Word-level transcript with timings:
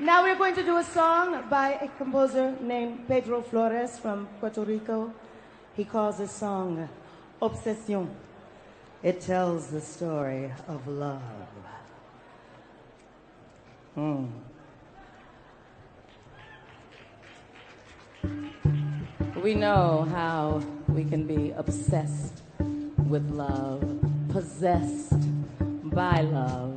Now 0.00 0.24
we're 0.24 0.34
going 0.34 0.56
to 0.56 0.64
do 0.64 0.76
a 0.78 0.82
song 0.82 1.48
by 1.48 1.74
a 1.74 1.86
composer 1.86 2.56
named 2.60 3.06
Pedro 3.06 3.42
Flores 3.42 3.96
from 3.96 4.26
Puerto 4.40 4.62
Rico. 4.64 5.14
He 5.76 5.84
calls 5.84 6.18
his 6.18 6.32
song 6.32 6.88
Obsession. 7.40 8.10
It 9.04 9.20
tells 9.20 9.68
the 9.68 9.80
story 9.80 10.50
of 10.66 10.88
love. 10.88 11.22
Hmm. 13.94 14.26
We 19.40 19.54
know 19.54 20.08
how 20.10 20.60
we 20.88 21.04
can 21.04 21.24
be 21.24 21.52
obsessed 21.52 22.42
with 23.08 23.30
love, 23.30 23.84
possessed 24.28 25.22
by 25.84 26.22
love. 26.22 26.73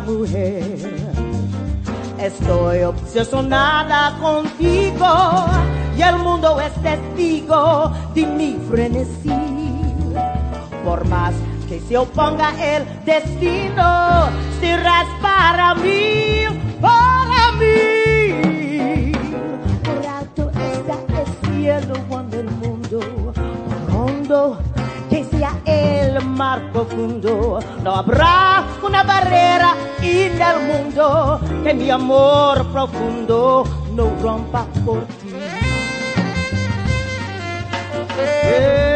Mujer. 0.00 0.78
Estoy 2.18 2.82
obsesionada 2.82 4.18
contigo 4.18 5.46
y 5.96 6.02
el 6.02 6.18
mundo 6.18 6.60
es 6.60 6.72
testigo 6.82 7.92
de 8.14 8.26
mi 8.26 8.58
frenesí. 8.68 9.30
Por 10.84 11.06
más 11.06 11.34
que 11.68 11.80
se 11.80 11.96
oponga 11.96 12.50
el 12.60 12.84
destino, 13.04 14.28
serás 14.60 15.06
para 15.20 15.74
mí, 15.76 16.44
para 16.80 17.52
mí. 17.52 19.12
Por 19.84 20.06
alto 20.06 20.50
está 20.50 20.96
el 21.20 21.54
cielo 21.54 21.94
cuando 22.08 22.40
el 22.40 22.50
mundo, 22.50 23.00
por 23.00 23.96
hondo 23.96 24.58
que 25.10 25.24
sea 25.24 25.52
el 25.64 26.24
mar 26.24 26.70
profundo, 26.72 27.60
no 27.82 27.94
habrá 27.94 28.64
una 28.82 29.02
barrera 29.02 29.57
mundo 30.68 31.40
que 31.64 31.74
mi 31.74 31.90
amor 31.90 32.66
profundo 32.72 33.64
no 33.94 34.04
rompa 34.22 34.66
por 34.84 35.02
ti. 35.18 35.32
Hey. 38.20 38.88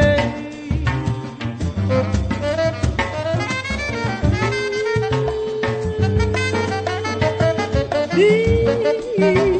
Follow 9.23 9.52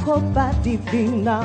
copa 0.09 0.51
divina. 0.63 1.39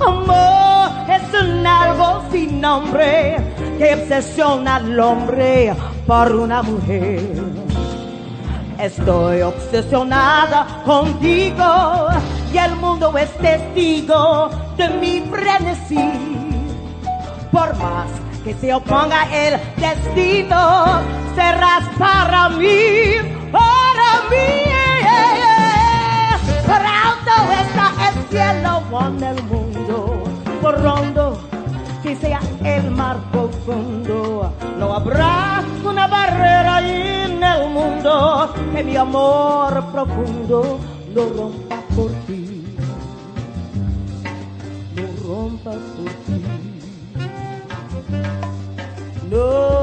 Amor 0.00 0.88
es 1.16 1.42
un 1.42 1.66
árbol 1.66 2.22
sin 2.32 2.60
nombre 2.62 3.36
que 3.76 3.94
obsesiona 3.94 4.76
al 4.76 4.98
hombre 4.98 5.74
por 6.06 6.34
una 6.34 6.62
mujer. 6.62 7.20
Estoy 8.78 9.42
obsesionada 9.42 10.82
contigo 10.86 12.06
y 12.54 12.56
el 12.56 12.74
mundo 12.76 13.12
es 13.18 13.30
testigo 13.36 14.48
de 14.78 14.88
mi 15.00 15.20
frenesí 15.30 16.10
por 17.52 17.76
más 17.76 18.08
que 18.44 18.54
se 18.54 18.72
oponga 18.72 19.24
el 19.24 19.60
destino, 19.76 21.00
serás 21.34 21.84
para 21.98 22.48
mí, 22.50 23.16
para 23.52 24.10
mí. 24.30 24.68
Pronto 26.68 27.07
está 27.62 27.92
el 28.08 28.14
cielo 28.28 28.82
en 29.08 29.22
el 29.22 29.42
mundo, 29.44 30.24
por 30.60 30.82
rondo 30.82 31.38
que 32.02 32.16
sea 32.16 32.40
el 32.64 32.90
mar 32.90 33.16
profundo. 33.32 34.52
No 34.78 34.94
habrá 34.94 35.62
una 35.84 36.06
barrera 36.06 36.80
en 36.80 37.42
el 37.42 37.70
mundo 37.70 38.54
que 38.74 38.84
mi 38.84 38.96
amor 38.96 39.84
profundo 39.92 40.78
no 41.14 41.22
rompa 41.36 41.76
por 41.96 42.10
ti. 42.26 42.64
No 44.94 45.04
rompa 45.26 45.70
por 45.70 46.12
ti 46.26 46.58
no 49.30 49.77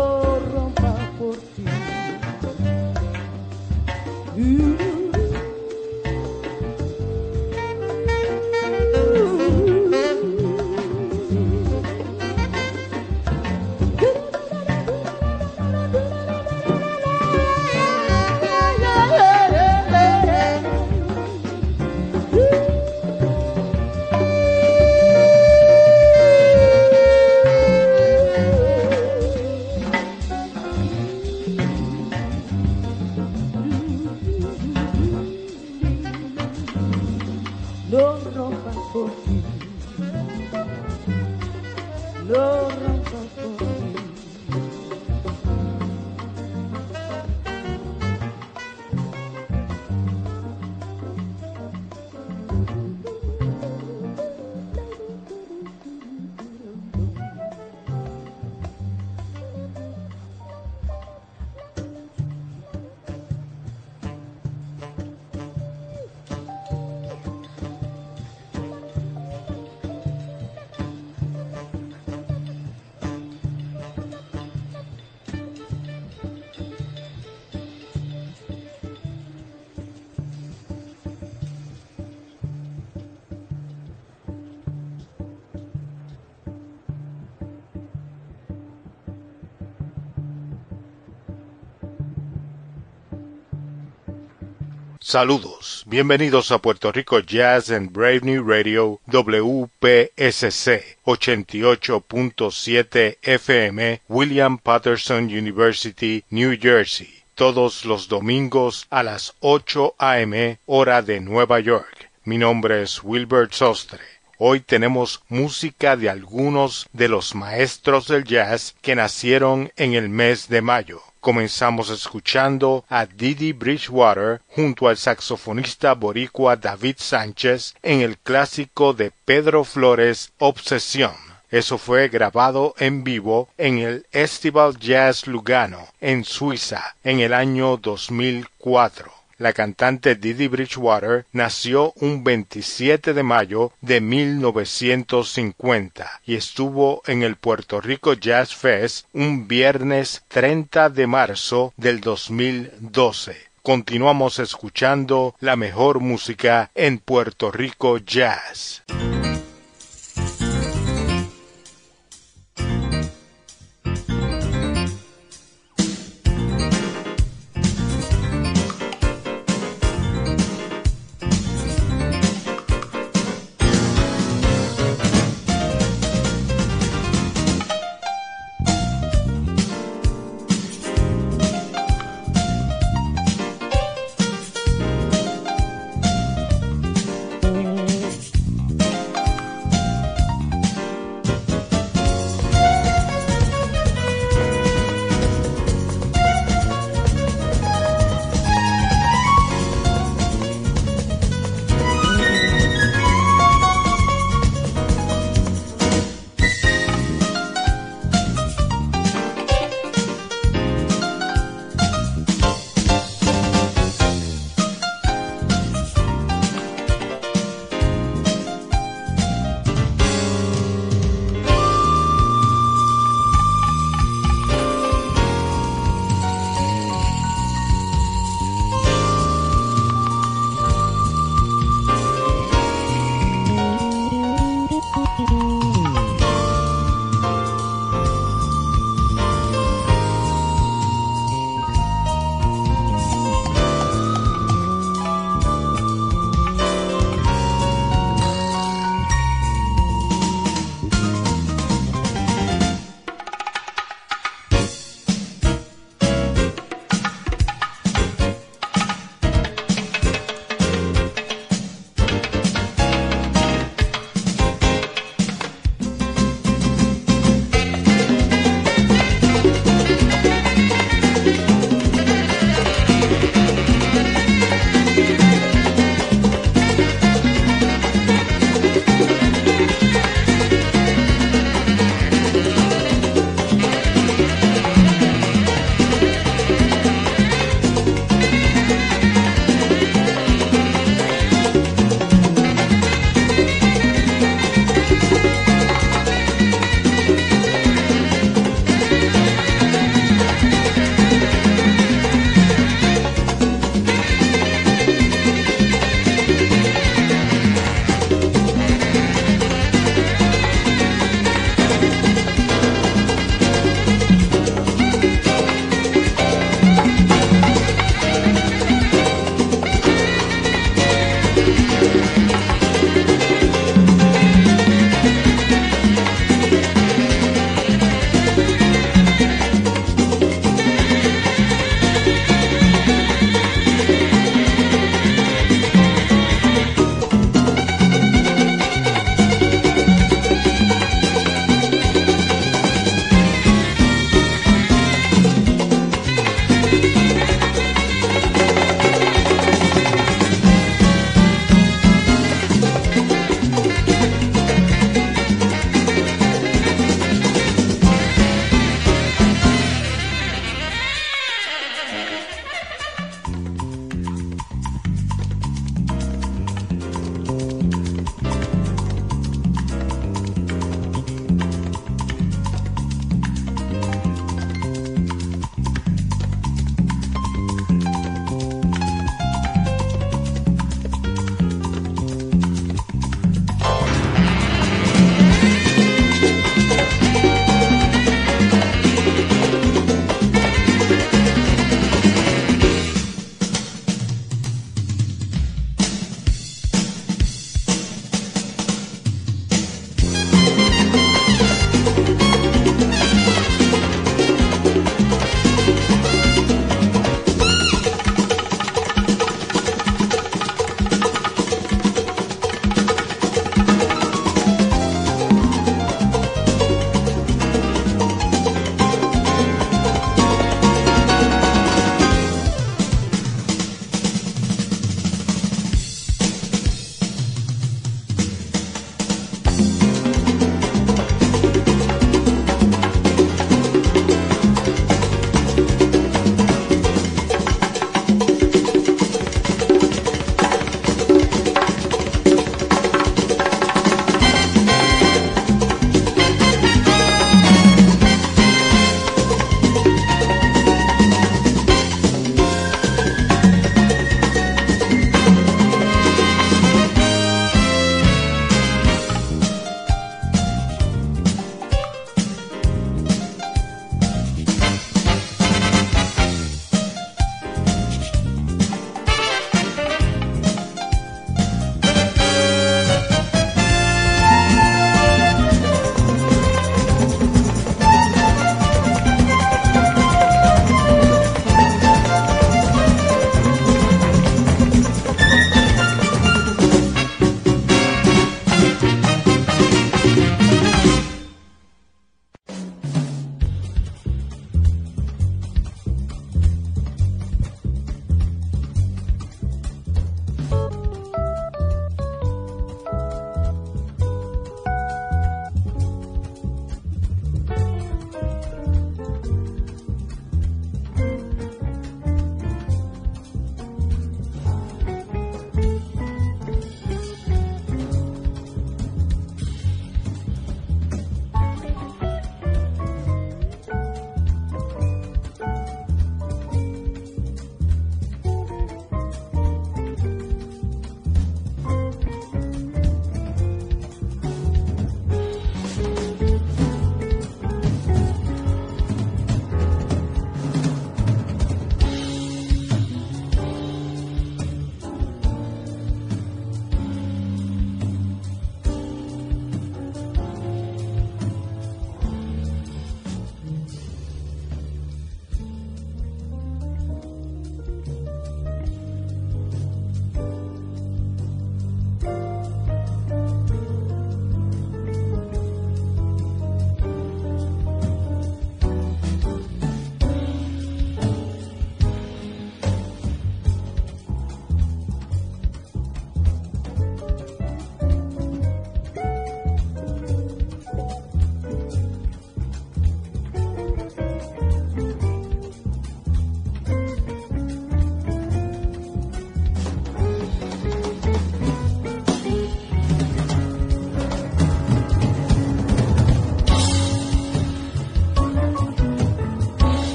Saludos, 95.16 95.88
bienvenidos 95.88 96.52
a 96.52 96.58
Puerto 96.58 96.92
Rico 96.92 97.22
Jazz 97.22 97.70
en 97.70 97.94
Brave 97.94 98.20
New 98.24 98.46
Radio 98.46 99.00
WPSC 99.08 100.98
88.7 101.06 103.18
FM 103.22 104.02
William 104.10 104.58
Patterson 104.58 105.28
University, 105.28 106.26
New 106.30 106.58
Jersey, 106.60 107.24
todos 107.34 107.86
los 107.86 108.10
domingos 108.10 108.88
a 108.90 109.04
las 109.04 109.36
8 109.40 109.96
a.m. 109.98 110.60
hora 110.66 111.02
de 111.02 111.22
Nueva 111.22 111.62
York. 111.62 112.10
Mi 112.26 112.38
nombre 112.38 112.82
es 112.82 113.02
Wilbert 113.02 113.54
Sostre. 113.54 114.02
Hoy 114.38 114.60
tenemos 114.60 115.24
música 115.30 115.96
de 115.96 116.10
algunos 116.10 116.90
de 116.92 117.08
los 117.08 117.36
maestros 117.36 118.10
del 118.10 118.26
jazz 118.26 118.76
que 118.82 118.96
nacieron 118.96 119.72
en 119.78 119.94
el 119.94 120.10
mes 120.10 120.50
de 120.50 120.62
mayo. 120.62 121.02
Comenzamos 121.26 121.90
escuchando 121.90 122.86
a 122.88 123.08
Didi 123.08 123.52
Bridgewater 123.52 124.42
junto 124.48 124.88
al 124.88 124.96
saxofonista 124.96 125.96
boricua 125.96 126.56
David 126.56 126.98
Sánchez 127.00 127.74
en 127.82 128.02
el 128.02 128.20
clásico 128.20 128.94
de 128.94 129.10
Pedro 129.10 129.64
Flores 129.64 130.32
Obsesión. 130.38 131.16
Eso 131.50 131.80
fue 131.80 132.10
grabado 132.10 132.76
en 132.78 133.04
vivo 133.04 133.50
en 133.58 133.80
el 133.80 134.06
Festival 134.12 134.78
Jazz 134.78 135.26
Lugano, 135.26 135.88
en 136.00 136.24
Suiza, 136.24 136.96
en 137.04 137.20
el 137.20 137.34
año 137.34 137.78
2004. 137.78 139.15
La 139.38 139.52
cantante 139.52 140.16
Didi 140.16 140.48
Bridgewater 140.48 141.26
nació 141.34 141.92
un 142.00 142.24
27 142.24 143.14
de 143.14 143.24
mayo 143.24 143.74
de 143.82 144.00
1950 144.00 146.22
y 146.26 146.36
estuvo 146.36 147.02
en 147.06 147.22
el 147.22 147.36
Puerto 147.36 147.82
Rico 147.82 148.14
Jazz 148.14 148.56
Fest 148.56 149.08
un 149.12 149.46
viernes 149.48 150.24
30 150.30 150.90
de 150.90 151.08
marzo 151.08 151.74
del 151.76 152.00
2012. 152.00 153.36
Continuamos 153.62 154.40
escuchando 154.40 155.36
la 155.42 155.58
mejor 155.58 156.00
música 156.00 156.72
en 156.74 157.00
Puerto 157.00 157.52
Rico 157.52 157.98
Jazz. 157.98 158.84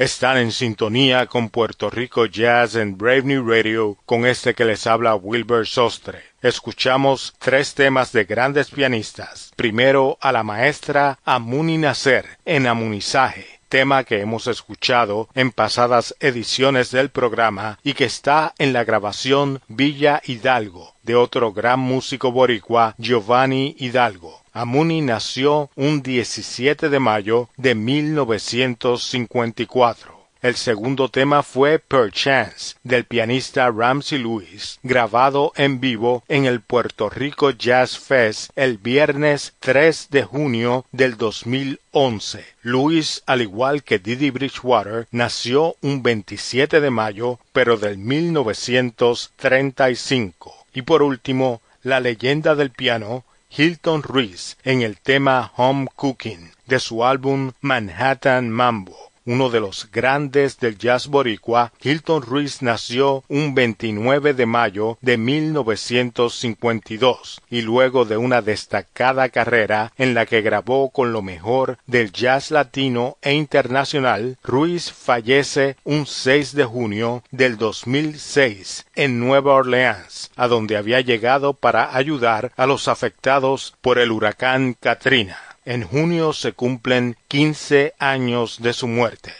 Están 0.00 0.38
en 0.38 0.50
sintonía 0.50 1.26
con 1.26 1.50
Puerto 1.50 1.90
Rico 1.90 2.24
Jazz 2.24 2.74
en 2.74 2.96
Brave 2.96 3.24
New 3.24 3.46
Radio 3.46 3.98
con 4.06 4.24
este 4.24 4.54
que 4.54 4.64
les 4.64 4.86
habla 4.86 5.14
Wilbur 5.14 5.66
Sostre. 5.66 6.22
Escuchamos 6.40 7.34
tres 7.38 7.74
temas 7.74 8.10
de 8.10 8.24
grandes 8.24 8.70
pianistas. 8.70 9.52
Primero 9.56 10.16
a 10.22 10.32
la 10.32 10.42
maestra 10.42 11.18
Amuni 11.26 11.76
Nacer 11.76 12.24
en 12.46 12.66
Amunizaje, 12.66 13.46
tema 13.68 14.04
que 14.04 14.22
hemos 14.22 14.46
escuchado 14.46 15.28
en 15.34 15.50
pasadas 15.50 16.16
ediciones 16.18 16.90
del 16.90 17.10
programa 17.10 17.78
y 17.82 17.92
que 17.92 18.06
está 18.06 18.54
en 18.56 18.72
la 18.72 18.84
grabación 18.84 19.60
Villa 19.68 20.22
Hidalgo 20.24 20.94
de 21.02 21.14
otro 21.14 21.52
gran 21.52 21.78
músico 21.78 22.32
boricua 22.32 22.94
Giovanni 22.96 23.76
Hidalgo. 23.78 24.39
Amuni 24.52 25.00
nació 25.00 25.70
un 25.76 26.02
17 26.02 26.88
de 26.88 26.98
mayo 26.98 27.48
de 27.56 27.76
1954. 27.76 30.18
El 30.42 30.56
segundo 30.56 31.08
tema 31.08 31.44
fue 31.44 31.78
Perchance 31.78 32.74
del 32.82 33.04
pianista 33.04 33.70
Ramsey 33.70 34.18
Lewis, 34.18 34.80
grabado 34.82 35.52
en 35.54 35.78
vivo 35.80 36.24
en 36.28 36.46
el 36.46 36.62
Puerto 36.62 37.10
Rico 37.10 37.50
Jazz 37.50 37.96
Fest 37.98 38.50
el 38.56 38.78
viernes 38.78 39.52
3 39.60 40.08
de 40.10 40.24
junio 40.24 40.84
del 40.90 41.16
2011. 41.16 42.44
Lewis, 42.62 43.22
al 43.26 43.42
igual 43.42 43.84
que 43.84 44.00
Didi 44.00 44.30
Bridgewater, 44.30 45.06
nació 45.12 45.76
un 45.80 46.02
27 46.02 46.80
de 46.80 46.90
mayo, 46.90 47.38
pero 47.52 47.76
del 47.76 47.98
1935. 47.98 50.56
Y 50.72 50.82
por 50.82 51.02
último, 51.02 51.60
la 51.82 51.98
leyenda 52.00 52.54
del 52.54 52.70
piano 52.70 53.24
Hilton 53.50 54.02
Ruiz 54.02 54.56
en 54.62 54.82
el 54.82 54.98
tema 54.98 55.52
Home 55.56 55.88
Cooking 55.96 56.52
de 56.66 56.78
su 56.78 57.04
álbum 57.04 57.52
Manhattan 57.60 58.48
Mambo 58.48 59.09
uno 59.24 59.50
de 59.50 59.60
los 59.60 59.88
grandes 59.90 60.58
del 60.58 60.76
jazz 60.78 61.06
boricua, 61.06 61.72
Hilton 61.80 62.22
Ruiz 62.22 62.62
nació 62.62 63.22
un 63.28 63.54
29 63.54 64.34
de 64.34 64.46
mayo 64.46 64.98
de 65.00 65.16
1952 65.16 67.40
y 67.50 67.62
luego 67.62 68.04
de 68.04 68.16
una 68.16 68.42
destacada 68.42 69.28
carrera 69.28 69.92
en 69.98 70.14
la 70.14 70.26
que 70.26 70.42
grabó 70.42 70.90
con 70.90 71.12
lo 71.12 71.22
mejor 71.22 71.78
del 71.86 72.10
jazz 72.12 72.50
latino 72.50 73.16
e 73.22 73.34
internacional, 73.34 74.38
Ruiz 74.42 74.92
fallece 74.92 75.76
un 75.84 76.06
6 76.06 76.54
de 76.54 76.64
junio 76.64 77.22
del 77.30 77.56
2006 77.56 78.86
en 78.94 79.20
Nueva 79.20 79.54
Orleans, 79.54 80.30
a 80.36 80.48
donde 80.48 80.76
había 80.76 81.00
llegado 81.00 81.54
para 81.54 81.96
ayudar 81.96 82.52
a 82.56 82.66
los 82.66 82.88
afectados 82.88 83.74
por 83.80 83.98
el 83.98 84.10
huracán 84.10 84.74
Katrina. 84.74 85.49
En 85.64 85.82
junio 85.84 86.32
se 86.32 86.52
cumplen 86.52 87.16
15 87.28 87.94
años 87.98 88.62
de 88.62 88.72
su 88.72 88.88
muerte. 88.88 89.32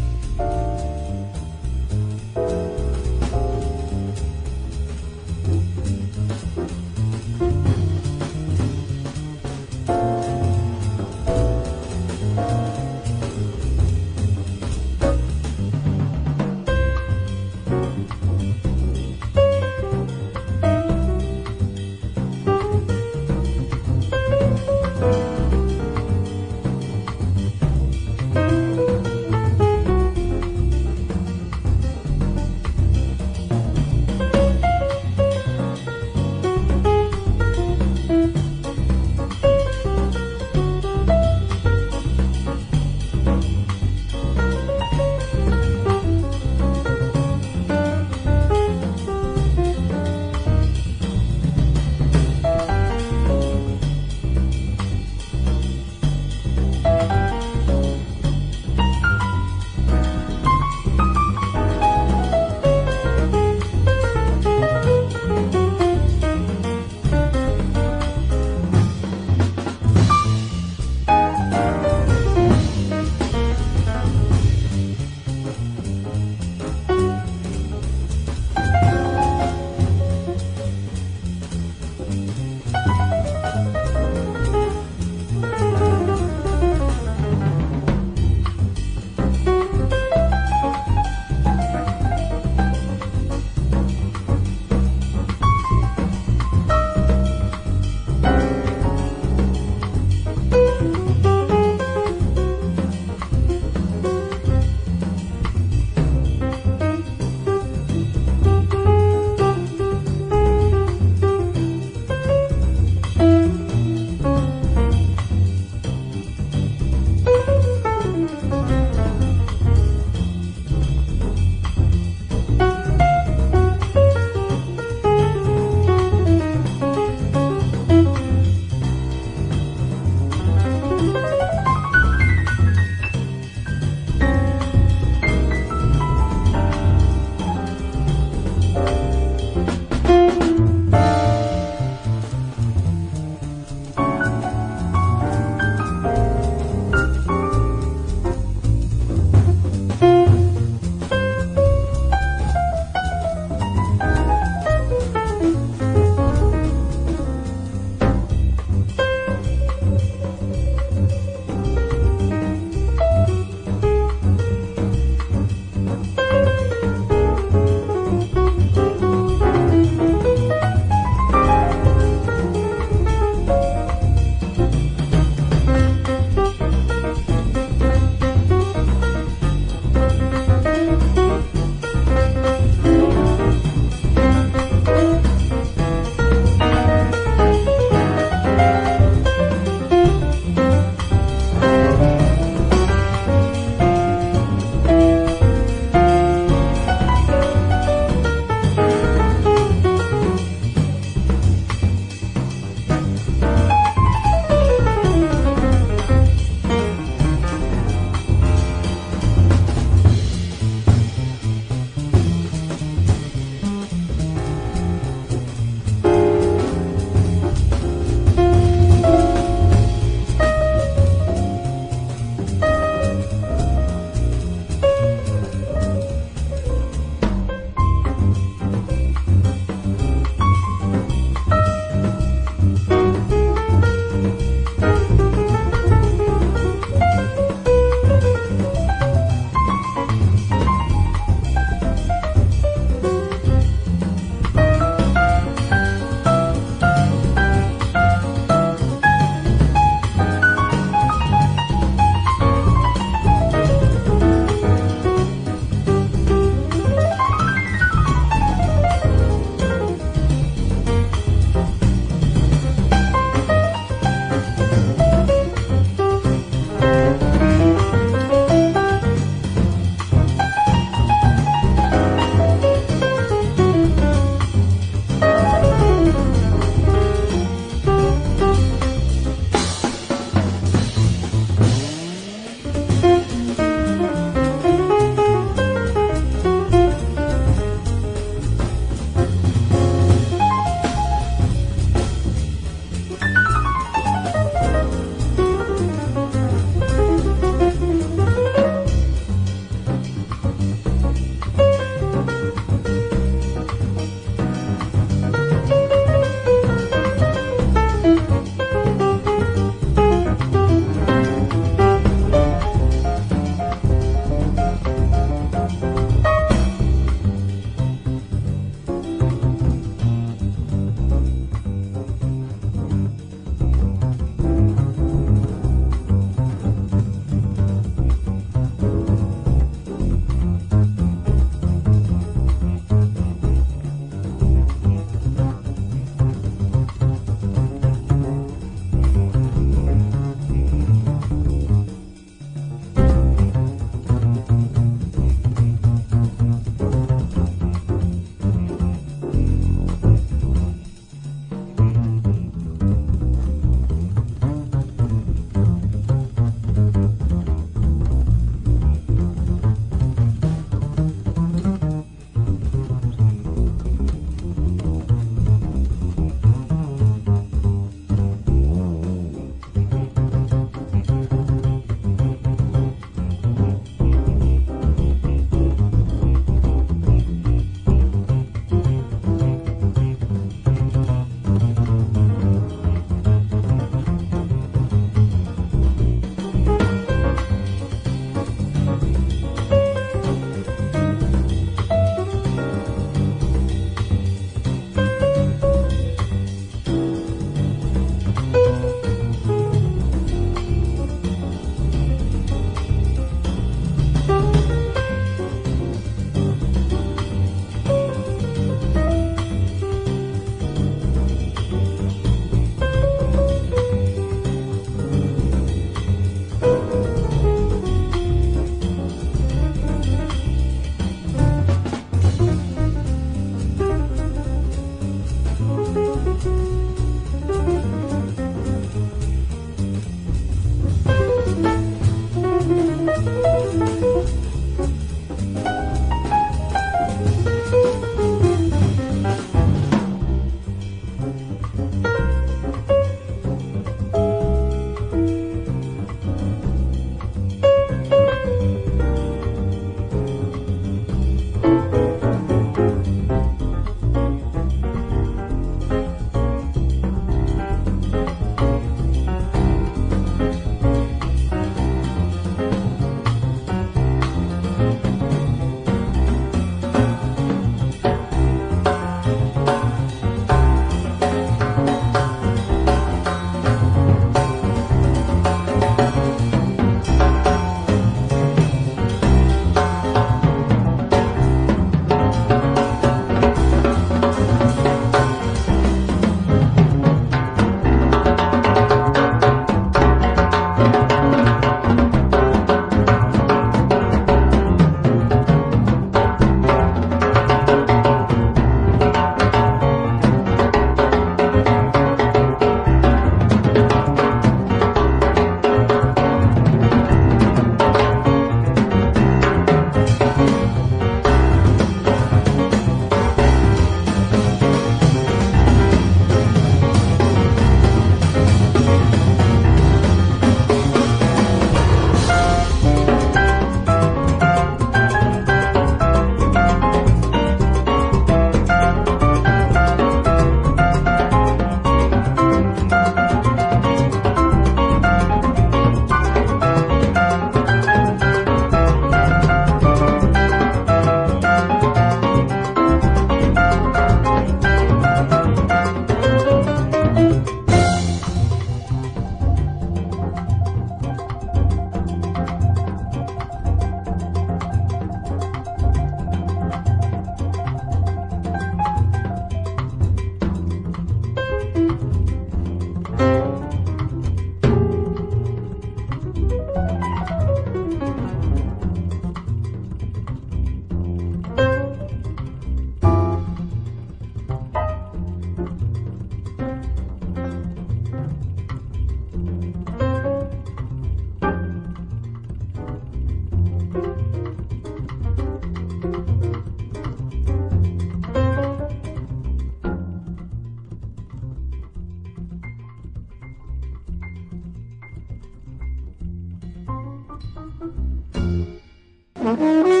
Mm-hmm. 597.81 600.00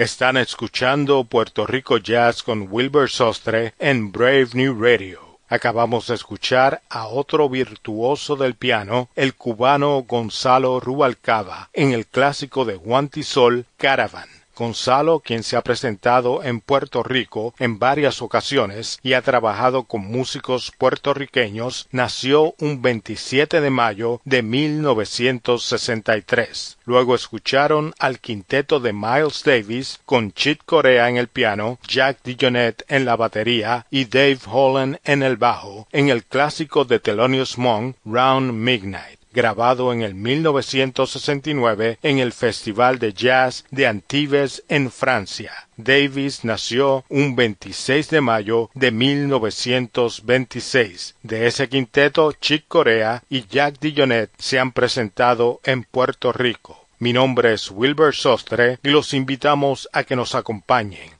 Están 0.00 0.38
escuchando 0.38 1.24
Puerto 1.24 1.66
Rico 1.66 1.98
Jazz 1.98 2.42
con 2.42 2.68
Wilbur 2.70 3.10
Sostre 3.10 3.74
en 3.78 4.10
Brave 4.10 4.48
New 4.54 4.82
Radio. 4.82 5.40
Acabamos 5.46 6.06
de 6.06 6.14
escuchar 6.14 6.80
a 6.88 7.06
otro 7.06 7.50
virtuoso 7.50 8.34
del 8.34 8.54
piano, 8.54 9.10
el 9.14 9.34
cubano 9.34 10.06
Gonzalo 10.08 10.80
Rubalcaba, 10.80 11.68
en 11.74 11.92
el 11.92 12.06
clásico 12.06 12.64
de 12.64 12.76
Guantisol 12.76 13.66
Caravan. 13.76 14.39
Gonzalo, 14.60 15.20
quien 15.20 15.42
se 15.42 15.56
ha 15.56 15.62
presentado 15.62 16.44
en 16.44 16.60
Puerto 16.60 17.02
Rico 17.02 17.54
en 17.58 17.78
varias 17.78 18.20
ocasiones 18.20 19.00
y 19.02 19.14
ha 19.14 19.22
trabajado 19.22 19.84
con 19.84 20.02
músicos 20.02 20.70
puertorriqueños, 20.76 21.88
nació 21.92 22.54
un 22.58 22.82
27 22.82 23.62
de 23.62 23.70
mayo 23.70 24.20
de 24.26 24.42
1963. 24.42 26.76
Luego 26.84 27.14
escucharon 27.14 27.94
al 27.98 28.20
quinteto 28.20 28.80
de 28.80 28.92
Miles 28.92 29.44
Davis 29.46 29.98
con 30.04 30.32
Chit 30.32 30.60
Corea 30.66 31.08
en 31.08 31.16
el 31.16 31.28
piano, 31.28 31.78
Jack 31.88 32.18
DeJohnette 32.22 32.84
en 32.88 33.06
la 33.06 33.16
batería 33.16 33.86
y 33.90 34.04
Dave 34.04 34.40
Holland 34.46 34.98
en 35.04 35.22
el 35.22 35.38
bajo 35.38 35.88
en 35.90 36.10
el 36.10 36.24
clásico 36.24 36.84
de 36.84 37.00
Thelonious 37.00 37.56
Monk, 37.56 37.96
Round 38.04 38.52
Midnight 38.52 39.19
grabado 39.32 39.92
en 39.92 40.02
el 40.02 40.14
1969 40.14 41.98
en 42.02 42.18
el 42.18 42.32
Festival 42.32 42.98
de 42.98 43.12
Jazz 43.12 43.64
de 43.70 43.86
Antibes 43.86 44.64
en 44.68 44.90
Francia. 44.90 45.52
Davis 45.76 46.44
nació 46.44 47.04
un 47.08 47.36
26 47.36 48.10
de 48.10 48.20
mayo 48.20 48.70
de 48.74 48.90
1926. 48.90 51.14
De 51.22 51.46
ese 51.46 51.68
quinteto, 51.68 52.32
Chick 52.32 52.64
Corea 52.68 53.22
y 53.28 53.46
Jack 53.46 53.78
DeJohnette 53.80 54.32
se 54.38 54.58
han 54.58 54.72
presentado 54.72 55.60
en 55.64 55.84
Puerto 55.84 56.32
Rico. 56.32 56.86
Mi 56.98 57.12
nombre 57.12 57.52
es 57.54 57.70
Wilbur 57.70 58.14
Sostre 58.14 58.78
y 58.82 58.88
los 58.90 59.14
invitamos 59.14 59.88
a 59.92 60.02
que 60.04 60.16
nos 60.16 60.34
acompañen 60.34 61.19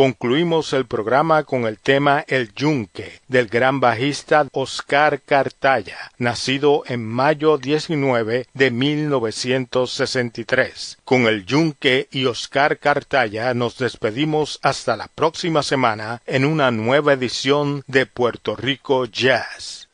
Concluimos 0.00 0.72
el 0.72 0.86
programa 0.86 1.44
con 1.44 1.66
el 1.66 1.78
tema 1.78 2.24
El 2.26 2.54
Yunque 2.54 3.20
del 3.28 3.48
gran 3.48 3.80
bajista 3.80 4.46
Oscar 4.50 5.20
Cartaya, 5.20 5.98
nacido 6.16 6.84
en 6.86 7.06
mayo 7.06 7.58
19 7.58 8.46
de 8.54 8.70
1963. 8.70 11.00
Con 11.04 11.26
el 11.26 11.44
Yunque 11.44 12.08
y 12.10 12.24
Oscar 12.24 12.78
Cartaya 12.78 13.52
nos 13.52 13.76
despedimos 13.76 14.58
hasta 14.62 14.96
la 14.96 15.08
próxima 15.08 15.62
semana 15.62 16.22
en 16.24 16.46
una 16.46 16.70
nueva 16.70 17.12
edición 17.12 17.84
de 17.86 18.06
Puerto 18.06 18.56
Rico 18.56 19.04
Jazz. 19.04 19.89